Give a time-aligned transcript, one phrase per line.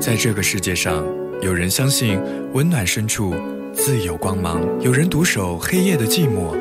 [0.00, 1.04] 在这个世界上，
[1.42, 2.20] 有人相信
[2.52, 3.34] 温暖深处
[3.74, 6.54] 自有光芒，有人独守黑夜的寂寞，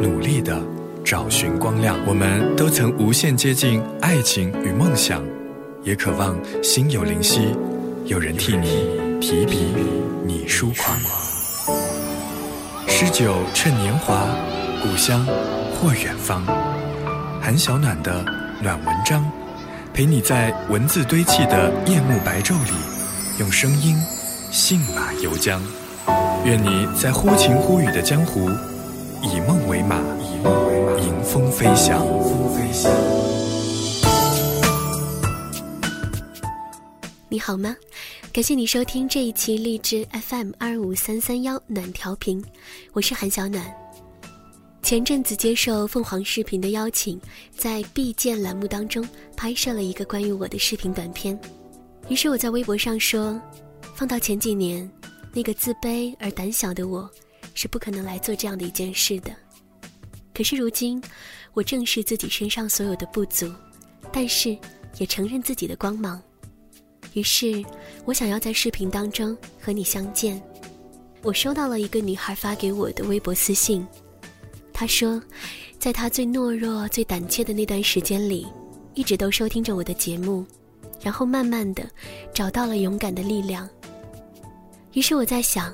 [0.00, 0.62] 努力的
[1.04, 1.98] 找寻光亮。
[2.06, 5.22] 我们都曾无限接近爱情与梦想，
[5.82, 7.48] 也渴望心有灵犀，
[8.04, 8.88] 有人替你
[9.20, 9.58] 提笔，
[10.24, 10.96] 你疏狂。
[12.86, 14.24] 诗酒趁年华，
[14.82, 15.26] 故乡
[15.74, 16.44] 或远方。
[17.40, 18.24] 韩小暖的
[18.62, 19.28] 暖文章，
[19.94, 22.72] 陪你在文字堆砌的夜幕白昼里，
[23.38, 23.96] 用声音
[24.50, 25.60] 信马由缰。
[26.44, 28.50] 愿你在忽晴忽雨的江湖，
[29.22, 30.00] 以梦为马，
[31.00, 32.04] 迎风飞翔。
[37.28, 37.76] 你好吗？
[38.32, 42.44] 感谢你收听这一期荔枝 FM 二五三三幺暖调频，
[42.94, 43.83] 我是韩小暖。
[44.84, 47.18] 前阵子接受凤凰视频的邀请，
[47.56, 49.02] 在必见栏目当中
[49.34, 51.40] 拍摄了一个关于我的视频短片。
[52.10, 53.40] 于是我在微博上说，
[53.94, 54.88] 放到前几年，
[55.32, 57.10] 那个自卑而胆小的我，
[57.54, 59.34] 是不可能来做这样的一件事的。
[60.34, 61.02] 可是如今，
[61.54, 63.50] 我正视自己身上所有的不足，
[64.12, 64.54] 但是
[64.98, 66.20] 也承认自己的光芒。
[67.14, 67.64] 于是，
[68.04, 70.38] 我想要在视频当中和你相见。
[71.22, 73.86] 我收到了一个女孩发给我的微博私信，
[74.74, 75.22] 他说，
[75.78, 78.44] 在他最懦弱、最胆怯的那段时间里，
[78.94, 80.44] 一直都收听着我的节目，
[81.00, 81.88] 然后慢慢的
[82.34, 83.70] 找到了勇敢的力量。
[84.92, 85.72] 于是我在想，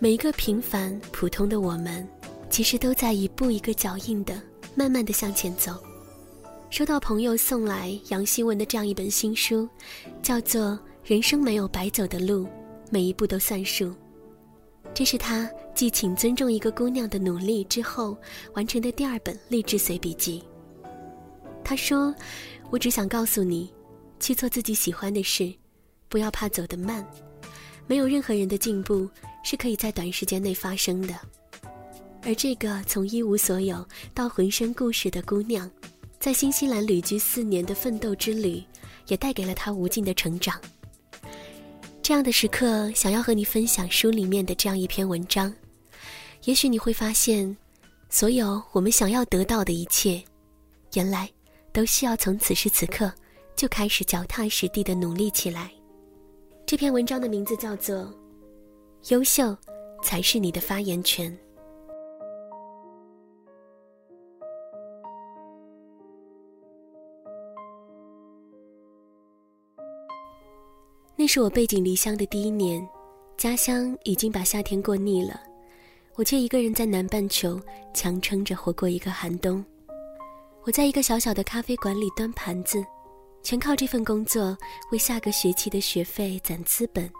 [0.00, 2.06] 每一个平凡普通的我们，
[2.50, 4.34] 其实都在一步一个脚印的
[4.74, 5.72] 慢慢的向前走。
[6.70, 9.68] 收到朋友送来杨希文的这样一本新书，
[10.22, 10.62] 叫做
[11.04, 12.48] 《人生没有白走的路，
[12.90, 13.84] 每一步都算数》。
[14.94, 18.16] 这是他继《请尊重一个姑娘的努力》之后
[18.54, 20.42] 完成的第二本励志随笔集。
[21.64, 22.14] 他说
[22.70, 23.74] ：“我只想告诉你，
[24.20, 25.52] 去做自己喜欢的事，
[26.08, 27.04] 不要怕走得慢。
[27.88, 29.10] 没有任何人的进步
[29.42, 31.14] 是可以在短时间内发生的。
[32.22, 35.68] 而这个从一无所有到浑身故事的姑娘。”
[36.20, 38.62] 在新西兰旅居四年的奋斗之旅，
[39.08, 40.58] 也带给了她无尽的成长。
[42.04, 45.50] 这样的时刻，想要和你分享书里面的这样一篇文章，
[46.44, 47.56] 也许你会发现，
[48.10, 50.22] 所有我们想要得到的一切，
[50.92, 51.26] 原来
[51.72, 53.10] 都需要从此时此刻
[53.56, 55.70] 就开始脚踏实地的努力起来。
[56.66, 57.96] 这篇文章的名字叫做
[59.08, 59.56] 《优秀
[60.02, 61.32] 才是你的发言权》。
[71.24, 72.86] 那是我背井离乡的第一年，
[73.38, 75.40] 家乡已经把夏天过腻了，
[76.16, 77.58] 我却一个人在南半球
[77.94, 79.64] 强撑着活过一个寒冬。
[80.64, 82.84] 我在一个小小的咖啡馆里端盘子，
[83.42, 84.54] 全靠这份工作
[84.92, 87.10] 为下个学期的学费攒资本。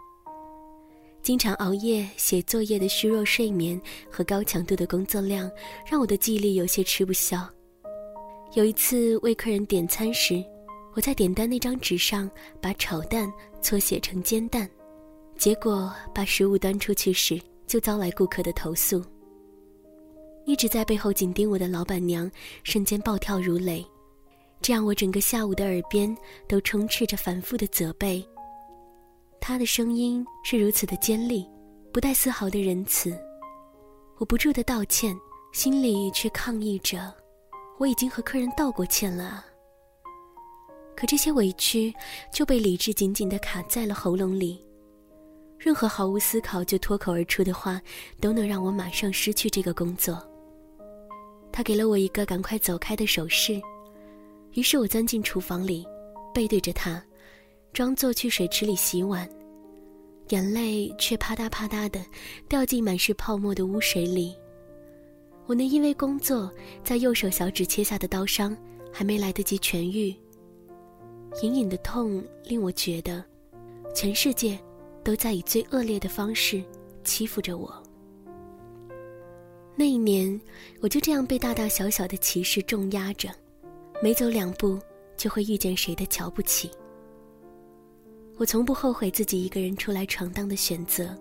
[1.23, 5.51] 经常熬夜写作业的虚弱睡眠和高强度的工作量，
[5.91, 7.39] 让我的记忆力有些吃不消。
[8.53, 10.45] 有一次为客人点餐时，
[10.93, 13.33] 我在点单那张纸上把炒蛋
[13.65, 14.69] 错写成煎蛋，
[15.39, 19.03] 结果把食物端出去时就遭来顾客的投诉。
[20.45, 22.31] 一直在背后紧盯我的老板娘
[22.63, 23.83] 瞬间暴跳如雷，
[24.61, 26.15] 这样我整个下午的耳边
[26.47, 28.23] 都充斥着反复的责备。
[29.41, 31.49] 她的声音是如此的尖利，
[31.91, 33.19] 不带丝毫的仁慈。
[34.19, 35.17] 我不住的道歉，
[35.55, 37.11] 心里却抗议着：
[37.79, 39.43] 我已经和客人道过歉了。
[40.97, 41.93] 可这些委屈
[42.33, 44.65] 就被理智紧紧地卡在了喉咙里，
[45.59, 47.81] 任何毫无思考就脱口而出的话，
[48.21, 50.23] 都能让我马上失去这个工作。
[51.53, 53.61] 他给了我一个赶快走开的手势，
[54.53, 55.87] 于是我钻进厨房里，
[56.33, 57.03] 背对着他，
[57.73, 59.29] 装作去水池里洗碗，
[60.31, 62.05] 眼泪却啪嗒啪嗒地
[62.49, 64.35] 掉进满是泡沫的污水里。
[65.47, 66.51] 我那因为工作
[66.83, 68.57] 在右手小指切下的刀伤
[68.93, 70.15] 还没来得及痊愈。
[71.43, 73.23] 隐隐的痛令我觉得，
[73.95, 74.59] 全世界
[75.03, 76.63] 都在以最恶劣的方式
[77.03, 77.83] 欺负着我。
[79.77, 80.41] 那一年，
[80.81, 83.29] 我就这样被大大小小的歧视重压着，
[84.01, 84.79] 每走两步
[85.17, 86.71] 就会遇见谁的瞧不起。
[88.37, 91.17] 我从不后悔自己一个人出来闯荡的选择，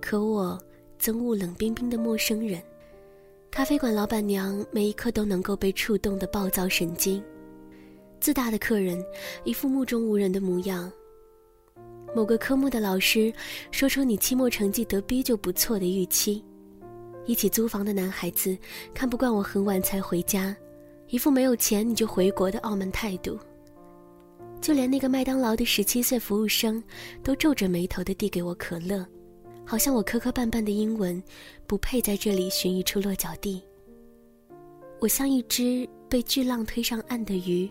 [0.00, 0.56] 可我
[1.00, 2.62] 憎恶冷冰冰的陌生人，
[3.50, 7.22] 咖啡馆老板娘每一刻都能够被触动的暴躁神经。
[8.20, 9.04] 自大的客人，
[9.44, 10.90] 一副目中无人的模样。
[12.14, 13.32] 某个科目的老师
[13.70, 16.44] 说出你期末成绩得 B 就不错的预期。
[17.26, 18.56] 一起租房的男孩子
[18.94, 20.56] 看不惯我很晚才回家，
[21.08, 23.38] 一副没有钱你就回国的傲慢态度。
[24.60, 26.82] 就连那个麦当劳的十七岁服务生，
[27.22, 29.06] 都皱着眉头的递给我可乐，
[29.64, 31.22] 好像我磕磕绊绊的英文，
[31.66, 33.62] 不配在这里寻一处落脚地。
[35.00, 37.68] 我像一只被巨浪推上岸的鱼，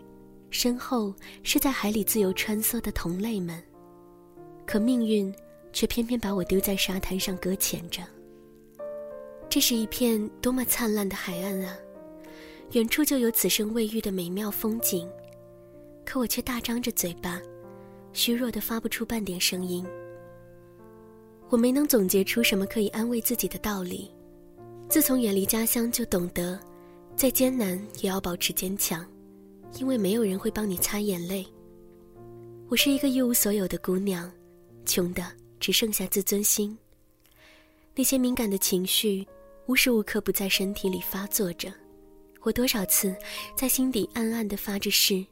[0.56, 1.14] 身后
[1.44, 3.62] 是在海里自由穿梭的同类们，
[4.66, 5.34] 可命运
[5.74, 8.02] 却偏偏把我丢在沙滩上搁浅着。
[9.50, 11.76] 这是一片多么灿烂的海岸啊！
[12.72, 15.06] 远处就有此生未遇的美妙风景，
[16.06, 17.42] 可我却大张着嘴巴，
[18.14, 19.86] 虚弱的发不出半点声音。
[21.50, 24.10] 我没能总结出什么可以安慰自己的道理。
[24.88, 26.58] 自从远离家乡，就懂得，
[27.14, 29.06] 再艰难也要保持坚强，
[29.78, 31.46] 因为没有人会帮你擦眼泪。
[32.70, 34.32] 我是一个一无所有的姑娘，
[34.86, 35.24] 穷的
[35.60, 36.78] 只剩下自尊心。
[37.94, 39.26] 那些敏感的情绪，
[39.68, 41.72] 无时无刻不在身体里发作着。
[42.42, 43.16] 我多少次
[43.56, 45.26] 在心底暗暗地发着誓，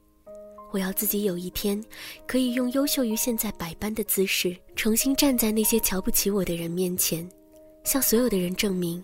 [0.72, 1.84] 我要自己有一天
[2.25, 7.28] 可以用优秀于现在百般的姿势，重新站在那些瞧不起我的人面前，
[7.84, 9.04] 向所有的人证明，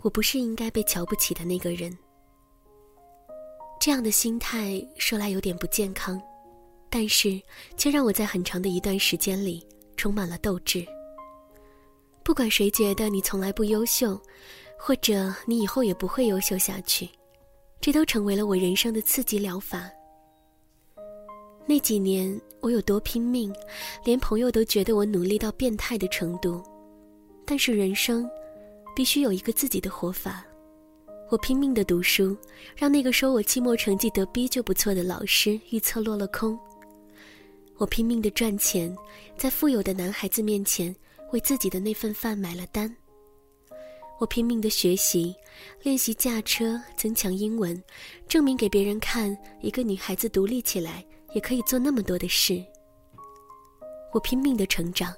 [0.00, 1.96] 我不是应该被瞧不起的那个人。
[3.84, 6.22] 这样的心态说来有点不健康，
[6.88, 7.42] 但是
[7.76, 10.86] 却让我在很长的一段时间里充满了斗志。
[12.22, 14.16] 不管谁觉得你从来不优秀，
[14.78, 17.08] 或者你以后也不会优秀下去。
[17.80, 19.90] 这都成为了我人生的刺激疗法。
[21.66, 23.52] 那几年我有多拼命，
[24.04, 26.62] 连朋友都觉得我努力到变态的程度。
[27.44, 28.30] 但是人生，
[28.94, 30.46] 必须有一个自己的活法。
[31.32, 32.36] 我拼命的读书，
[32.76, 36.58] 让那个说我期末成绩得 B 就不错的老师预测落了空。
[37.78, 38.94] 我拼命的赚钱，
[39.34, 40.94] 在富有的男孩子面前
[41.32, 42.94] 为自己的那份饭买了单。
[44.20, 45.34] 我拼命的学习，
[45.82, 47.82] 练习驾车，增强英文，
[48.28, 51.02] 证明给别人看，一个女孩子独立起来
[51.32, 52.62] 也可以做那么多的事。
[54.12, 55.14] 我拼命的成长，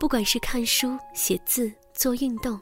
[0.00, 2.60] 不管是看书、写字、做运动，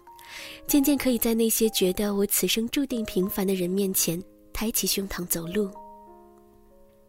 [0.67, 4.23] 渐渐可以在那些觉得我此生注定平凡的人面前
[4.53, 5.71] 抬起胸膛走路。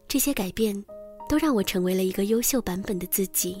[0.08, 0.84] 这些改变，
[1.28, 3.56] 都让我成为了一个优秀版本的自己，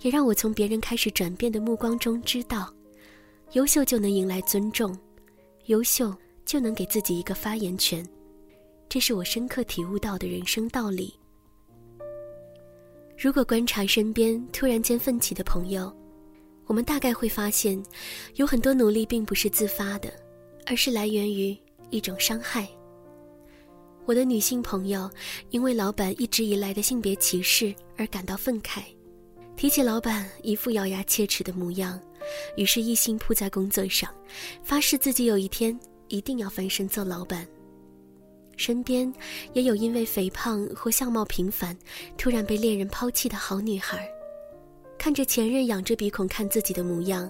[0.00, 2.72] 也让我从别人开始转变的目光中知道。
[3.52, 4.96] 优秀就能迎来尊重，
[5.66, 6.14] 优秀
[6.44, 8.06] 就能给自己一个发言权，
[8.88, 11.14] 这是我深刻体悟到的人生道理。
[13.18, 15.92] 如果观察身边突然间奋起的朋友，
[16.70, 17.82] 我们大概会发现，
[18.36, 20.08] 有很多努力并不是自发的，
[20.66, 21.58] 而是来源于
[21.90, 22.68] 一种伤害。
[24.06, 25.10] 我的女性朋友
[25.50, 28.82] 因为老板一直以来的性别歧视而感到愤慨，
[29.56, 32.00] 提起老板一副咬牙切齿的模样。
[32.56, 34.08] 于是，一心扑在工作上，
[34.62, 35.76] 发誓自己有一天
[36.06, 37.44] 一定要翻身做老板。
[38.56, 39.12] 身边
[39.54, 41.76] 也有因为肥胖或相貌平凡，
[42.16, 44.08] 突然被恋人抛弃的好女孩，
[45.00, 47.28] 看着前任仰着鼻孔看自己的模样，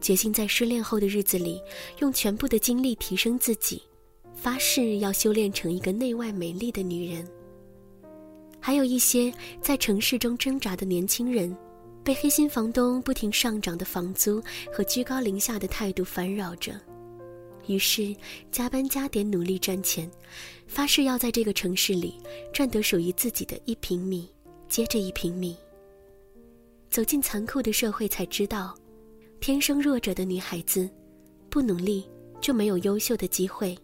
[0.00, 1.62] 决心在失恋后的日子里
[2.00, 3.80] 用全部的精力提升自己，
[4.34, 7.24] 发誓要修炼成一个内外美丽的女人。
[8.58, 9.32] 还有一些
[9.62, 11.56] 在城市中挣扎的年轻人。
[12.02, 14.38] 被黑心房东不停上涨的房租
[14.70, 16.78] 和居高临下的态度烦扰着，
[17.66, 18.14] 于是
[18.52, 20.10] 加班加点努力赚钱，
[20.66, 22.20] 发誓要在这个城市里
[22.52, 24.28] 赚得属于自己的一平米
[24.68, 25.56] 接着一平米。
[26.94, 28.72] 走进残酷的社会，才知道，
[29.40, 30.88] 天生弱者的女孩子，
[31.50, 32.08] 不努力
[32.40, 33.76] 就没有优秀的机会，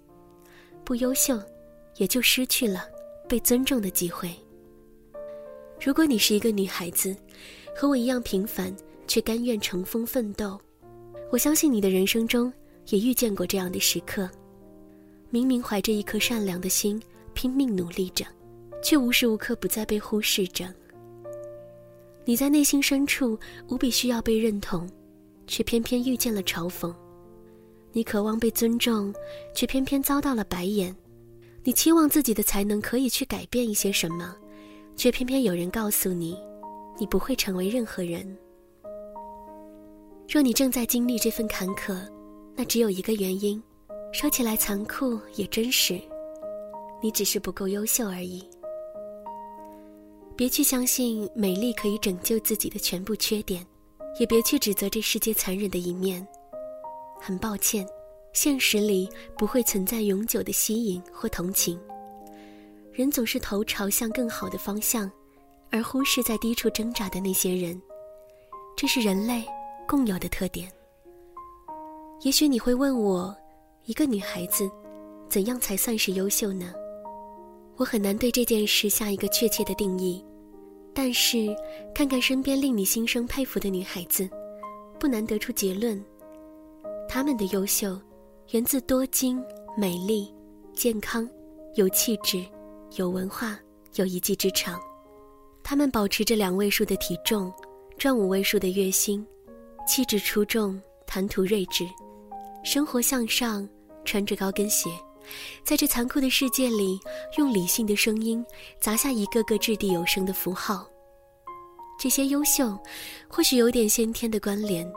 [0.85, 1.37] 不优秀，
[1.97, 2.85] 也就失去了
[3.29, 4.31] 被尊重的机会。
[5.85, 7.13] 如果你是一个女孩子，
[7.75, 8.73] 和我一样平凡，
[9.09, 10.57] 却甘愿乘风奋斗。
[11.33, 12.53] 我相信你的人生中
[12.91, 14.31] 也遇见过这样的时刻，
[15.31, 17.03] 明明怀着一颗善良的心，
[17.35, 18.25] 拼命努力着，
[18.81, 20.73] 却无时无刻不在被忽视着。
[22.25, 24.89] 你在内心深处无比需要被认同，
[25.47, 26.95] 却偏偏遇见了嘲讽；
[27.93, 29.13] 你渴望被尊重，
[29.55, 30.95] 却偏偏遭到了白眼；
[31.65, 34.37] 你期望自己的才能可以去改变一些什么，
[34.97, 36.37] 却偏偏有人告诉你。
[36.99, 38.37] 你不会成为任何人。
[40.29, 41.99] 若你正在经历这份坎坷，
[42.55, 43.63] 那只有一个原因，
[44.13, 45.99] 说起来残酷也真实，
[47.03, 48.45] 你只是不够优秀而已。
[50.41, 53.63] 别去相信美丽可以拯救自己的全部缺点，
[54.19, 56.27] 也别去指责这世界残忍的一面。
[57.21, 57.87] 很抱歉，
[58.33, 59.07] 现实里
[59.37, 61.79] 不会存在永久的吸引或同情。
[62.91, 65.13] 人总是头朝向更好的方向。
[65.71, 67.79] 而忽视在低处挣扎的那些人，
[68.75, 69.45] 这是人类
[69.87, 70.73] 共有的特点。
[72.23, 73.37] 也许你会问我，
[73.85, 74.67] 一个女孩子，
[75.29, 76.73] 怎样才算是优秀呢？
[77.77, 80.25] 我很难对这件事下一个确切的定义，
[80.93, 81.55] 但是，
[81.95, 84.29] 看看身边令你心生佩服的女孩子，
[84.99, 86.03] 不难得出结论：
[87.09, 87.99] 她们的优秀，
[88.51, 89.43] 源自多金、
[89.79, 90.35] 美丽、
[90.75, 91.29] 健康、
[91.77, 92.45] 有气质、
[92.97, 93.59] 有文化、
[93.95, 94.79] 有一技之长。
[95.63, 97.53] 她们保持着两位数的体重，
[97.97, 99.25] 赚五位数的月薪，
[99.87, 101.87] 气质出众，谈吐睿智，
[102.65, 103.67] 生活向上，
[104.05, 104.91] 穿着高跟鞋。
[105.65, 106.99] 在这残酷的世界里，
[107.39, 108.45] 用理性的声音
[108.81, 110.87] 砸下一个个掷地有声的符号。
[111.99, 112.79] 这些优秀，
[113.29, 114.91] 或许有点先天的关联，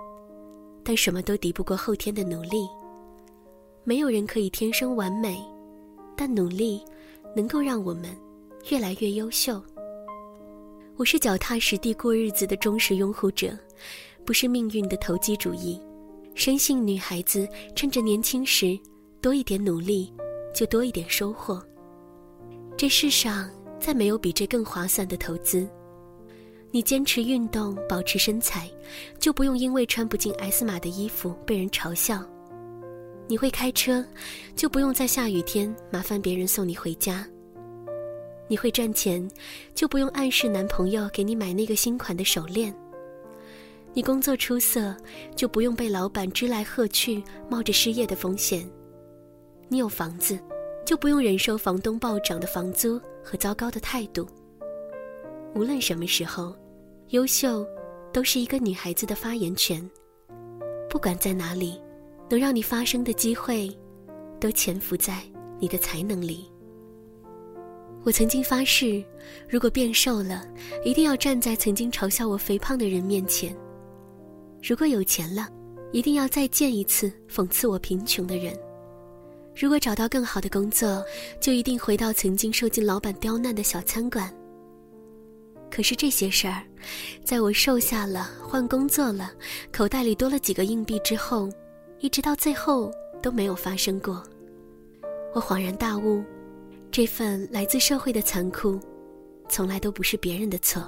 [0.84, 2.68] 但什么都敌不过后天的努力。
[3.84, 5.44] 没有人可以天生完美，
[6.16, 6.82] 但努力
[7.36, 8.16] 能够让我们
[8.70, 9.62] 越来越优秀。
[10.96, 13.58] 我是脚踏实地过日子的忠实拥护者，
[14.24, 15.82] 不是命运的投机主义。
[16.36, 18.80] 深信女孩子趁着年轻时
[19.22, 20.14] 多一点努力。
[20.54, 21.62] 就多一点收获。
[22.78, 25.68] 这世上再没有比这更划算的投资。
[26.72, 28.70] 你坚持运动，保持身材，
[29.20, 32.24] 就不用因为穿不进 S 码的衣服被人嘲笑。
[33.28, 34.04] 你会开车，
[34.56, 37.26] 就不用在下雨天麻烦别人送你回家。
[38.48, 39.26] 你会赚钱，
[39.74, 42.74] 就不用暗示男朋友给你买那个新款的手链。
[43.94, 44.96] 你工作出色，
[45.36, 48.68] 就不用被老板支来喝去，冒着失业的风险。
[49.70, 50.38] 你有房子，
[50.86, 54.28] 就不用忍受房东暴涨的房租和糟糕的态度。
[55.56, 56.56] 无论什么时候，
[57.10, 57.66] 优秀
[58.12, 59.88] 都是一个女孩子的发言权。
[60.90, 61.82] 不管在哪里，
[62.30, 63.76] 能让你发声的机会，
[64.40, 65.24] 都潜伏在
[65.60, 66.50] 你的才能里。
[68.04, 69.04] 我曾经发誓，
[69.50, 70.46] 如果变瘦了，
[70.84, 73.56] 一定要站在曾经嘲笑我肥胖的人面前；
[74.62, 75.48] 如果有钱了，
[75.92, 78.54] 一定要再见一次讽刺我贫穷的人。
[79.56, 81.04] 如果找到更好的工作，
[81.40, 84.34] 就一定回到曾经受尽老板刁难的小餐馆。
[85.70, 86.64] 可是这些事儿，
[87.24, 89.32] 在我瘦下了、换工作了、
[89.72, 91.50] 口袋里多了几个硬币之后，
[92.00, 92.92] 一直到最后
[93.22, 94.24] 都没有发生过。
[95.34, 96.24] 我恍然大悟，
[96.92, 98.80] 这份来自社会的残酷，
[99.50, 100.88] 从来都不是别人的错。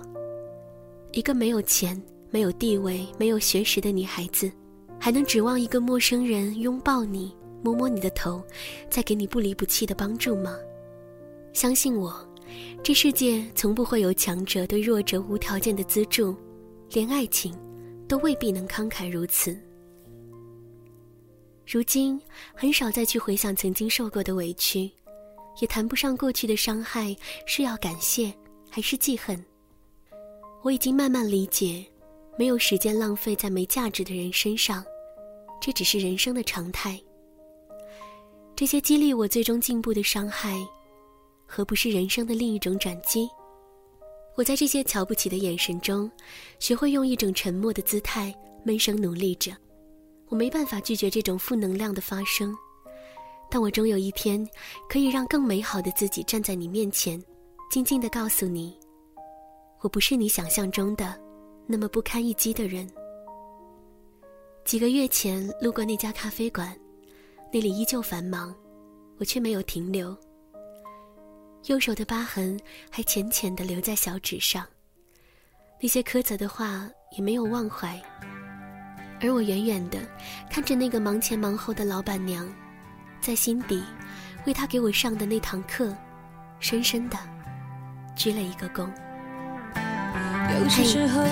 [1.11, 4.51] 一个没有钱、没有地位、没有学识的女孩子，
[4.99, 7.35] 还能指望一个陌生人拥抱你？
[7.65, 8.43] 摸摸你的头，
[8.91, 10.55] 再给你不离不弃的帮助吗？
[11.51, 12.13] 相信我，
[12.83, 16.35] 这世界从不会有强者对弱者无条件的资助，
[16.91, 17.57] 连爱情
[18.07, 19.59] 都未必能慷慨如此。
[21.65, 22.21] 如今
[22.53, 24.91] 很少再去回想曾经受过的委屈，
[25.59, 27.17] 也谈不上过去的伤害
[27.47, 28.31] 是要感谢
[28.69, 29.43] 还是记恨。
[30.61, 31.83] 我已经慢慢理解，
[32.37, 34.85] 没有时间浪费在没价值的人身上，
[35.59, 37.01] 这只是人生的常态。
[38.55, 40.65] 这些激励我最终进步的伤害，
[41.45, 43.27] 何不是人生的另一种转机？
[44.37, 46.09] 我在这些瞧不起的眼神中，
[46.57, 48.33] 学会用一种沉默的姿态
[48.63, 49.51] 闷声努力着。
[50.29, 52.55] 我没办法拒绝这种负能量的发生，
[53.51, 54.47] 但我终有一天
[54.87, 57.21] 可以让更美好的自己站在你面前，
[57.69, 58.79] 静静地告诉你：
[59.81, 61.13] 我不是你想象中的
[61.67, 62.89] 那么不堪一击的人。
[64.63, 66.73] 几个月前路过那家咖啡馆。
[67.55, 68.53] 那里依旧繁忙，
[69.17, 70.13] 我却没有停留。
[71.67, 72.59] 右手的疤痕
[72.91, 74.67] 还浅浅地留在小指上，
[75.81, 76.85] 那些苛责的话
[77.15, 77.97] 也没有忘怀。
[79.21, 79.99] 而我远远地
[80.49, 82.45] 看着那个忙前忙后的老板娘，
[83.21, 83.81] 在心底
[84.45, 85.95] 为她给我上的那堂课，
[86.59, 87.17] 深深地
[88.17, 88.85] 鞠了一个躬。
[90.59, 91.23] 有些时候，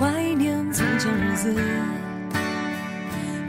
[0.00, 2.11] 怀念从前日子。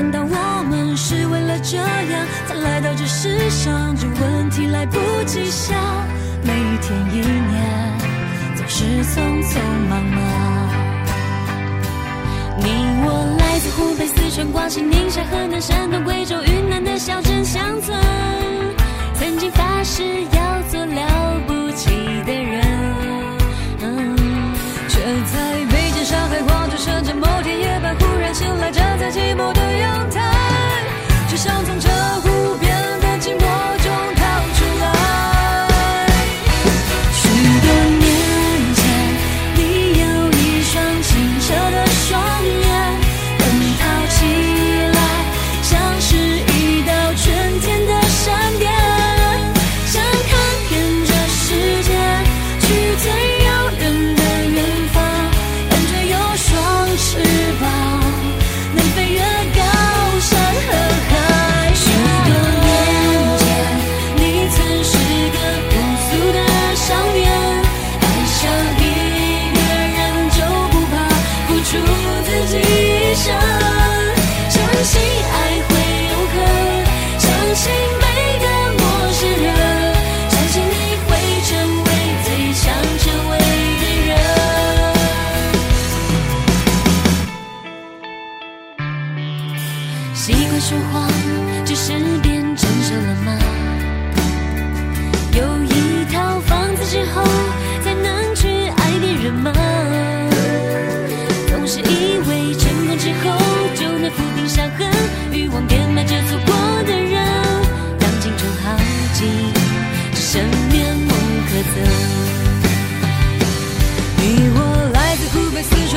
[0.00, 3.94] 难道我们是为了这样才来到这世上？
[3.94, 5.76] 这问题来不及想，
[6.42, 7.98] 每一天一年
[8.56, 10.18] 总是匆匆忙忙。
[12.56, 12.64] 你
[13.04, 17.94] 我来自湖北、四川、广西、宁夏、河南、山东、贵州、云南的小镇乡村，
[19.16, 20.02] 曾经发誓
[20.32, 21.90] 要做了不起
[22.24, 22.62] 的人，
[24.88, 29.59] 却在北京、上海、广州、深圳某天夜半忽然醒来，站在寂寞的。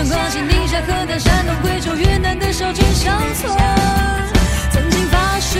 [0.10, 3.54] 跨进宁夏河南山东贵州云南的小镇乡村
[4.72, 5.60] 曾经发誓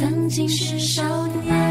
[0.00, 1.69] 曾经是少年。